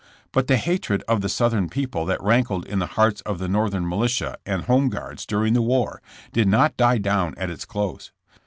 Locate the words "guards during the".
4.89-5.61